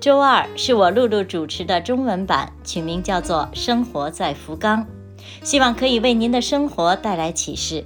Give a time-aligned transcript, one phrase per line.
[0.00, 4.86] 周二是我露露主持的中文版，取名叫做《生活在福冈》，
[5.42, 7.84] 希望可以为您的生活带来启示。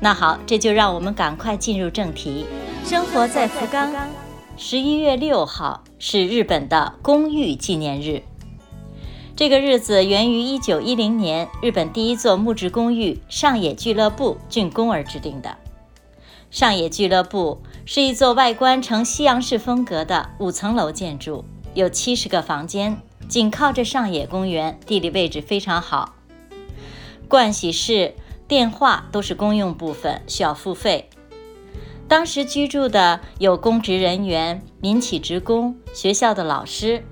[0.00, 2.46] 那好，这就让我们赶快进入正题。
[2.86, 3.92] 生活在福冈，
[4.56, 8.22] 十一月六号是日本的公寓纪念日。
[9.36, 15.54] 这个日子源于一九一零年日本第一座木质公寓上野俱乐部竣工而制定的。
[16.50, 26.16] 上野俱乐部是一座外观呈西洋式风格的五层楼建筑，有七十个房间，紧靠着上野公园，地理位置非常好。
[27.28, 28.14] 盥洗室、
[28.48, 31.08] 电话都是公用部分，需要付费。
[32.08, 37.04] 当时居住的有公职人员、民企职工、学校的老师，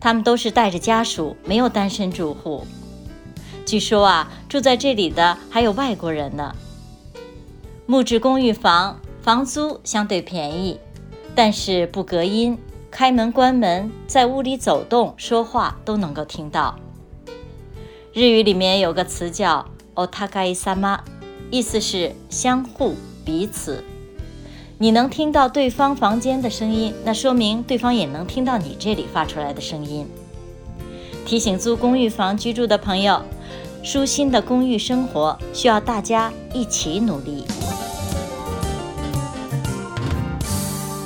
[0.00, 2.66] 他们都是带着家属，没有单身住户。
[3.66, 6.56] 据说啊，住在这里的还有外国人呢。
[7.86, 10.80] 木质公寓房房租相对便宜，
[11.34, 12.56] 但是不隔音，
[12.90, 16.78] 开门关门，在屋里走动、说话都能够听到。
[18.14, 20.56] 日语里面有个词叫 “otakai
[21.50, 23.84] 意思是相互、彼此。
[24.78, 30.06] 你能听到对方房间的声音，那说明对方也能听到你这里发出来的声音。
[31.26, 33.20] 提醒租公寓房居住的朋友，
[33.84, 37.44] 舒心的公寓生活需要大家一起努力。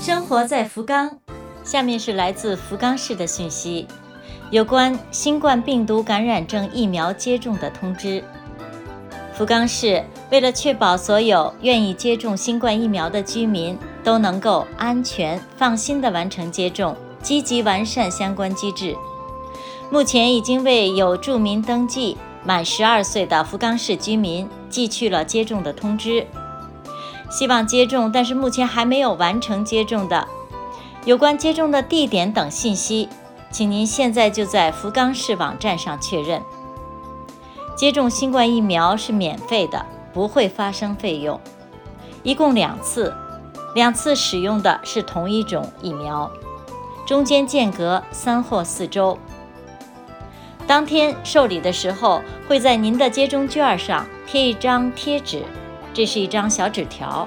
[0.00, 1.18] 生活在福冈，
[1.64, 3.88] 下面是来自福冈市的讯息，
[4.52, 8.22] 有关新冠病毒感染症疫苗接种的通知。
[9.34, 18.94] 福冈市为了确保所有愿意接种新冠疫苗的居民都能够安全放心地完成接种，积极完善相关机制。
[19.90, 26.26] 目前已经为有住民登记满十二岁的福冈市居民寄去了接种的通知。
[27.30, 30.26] 希望接种，但是目前还没有完成接种的，
[31.04, 33.08] 有关接种的地点等信息，
[33.50, 36.42] 请您现在就在福冈市网站上确认。
[37.76, 41.38] 接种新冠疫苗是免费的，不会发生费用，
[42.22, 43.14] 一共两次，
[43.74, 46.30] 两次使用的是同一种疫苗，
[47.06, 49.18] 中间间隔三或四周。
[50.68, 55.42] 当天受理的时候，会在您的接种券上贴一张贴纸。
[55.94, 57.26] 这是一张小纸条，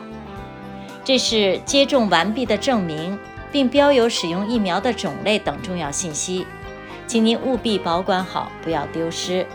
[1.03, 3.18] 这是接种完毕的证明，
[3.51, 6.46] 并标有使用疫苗的种类等重要信息，
[7.07, 9.46] 请您务必保管好，不要丢失。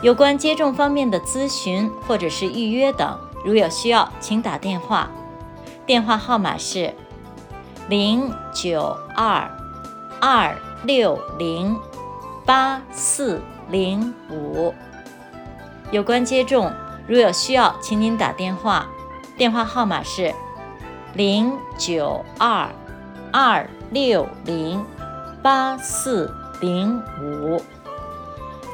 [0.00, 5.10] 有关接种方面的咨询或者是预约等，如有需要，请打电话，
[5.84, 6.94] 电话号码是
[7.88, 9.50] 零九二
[10.20, 11.76] 二六零
[12.44, 13.40] 八四
[13.70, 14.74] 零五。
[15.90, 16.72] 有关接种。
[17.06, 18.86] 如有需要，请您打电话，
[19.36, 20.34] 电话号码是
[21.12, 22.66] 零九二
[23.30, 24.82] 二六零
[25.42, 27.62] 八四零五。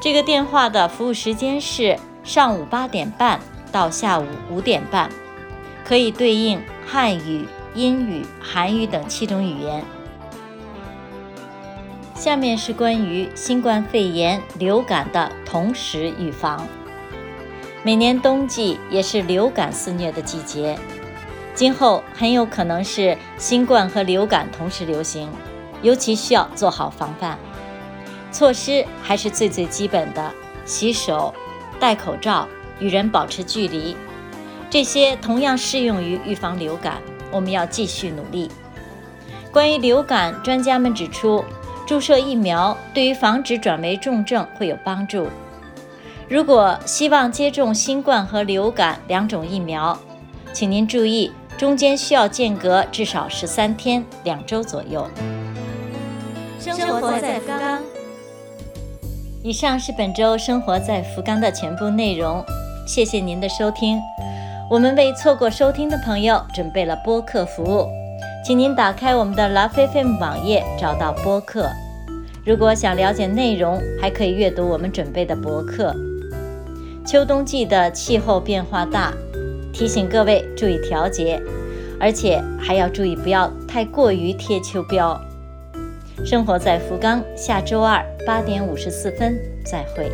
[0.01, 3.41] 这个电话的服务时间是上午八点半
[3.73, 5.11] 到下午五点半，
[5.85, 9.83] 可以对应汉语、英语、韩语等七种语言。
[12.21, 16.69] 下面是关于新冠肺炎、流感的同时预防。
[17.83, 20.79] 每年冬季也是流感肆虐的季节，
[21.55, 25.31] 今后很有可能是新冠和流感同时流行，
[25.81, 27.39] 尤其需要做好防范
[28.31, 30.31] 措施，还是最最基本的
[30.67, 31.35] 洗手、
[31.81, 32.47] 戴口罩、
[32.81, 33.97] 与人保持距离，
[34.69, 37.01] 这些同样适用于预防流感。
[37.31, 38.51] 我们要继续努力。
[39.51, 41.43] 关于流感，专家们指出，
[41.91, 45.27] 注射疫苗对于防止转为重症会有帮助。
[46.29, 49.99] 如果希望接种新冠和流感两种疫苗，
[50.53, 55.05] 请您注意，中间需要间隔至少十三天，两周左右。
[56.61, 57.83] 生活在福冈。
[59.43, 62.41] 以上是本周生活在福冈的全部内容，
[62.87, 63.99] 谢谢您的收听。
[64.71, 67.89] 我们为错过收听的朋友准备了播客服务，
[68.43, 71.69] 请您打开我们的 Love FM 网页，找到播客。
[72.45, 75.95] 如果想了解内容，还可以阅读我们准备的博客。
[77.07, 79.13] 秋冬季的气候变化大，
[79.75, 81.41] 提醒各位注意调节，
[82.01, 85.21] 而且还要注意不要太过于贴秋膘。
[86.25, 90.11] 生活在福冈，下周二八点五十四分再会。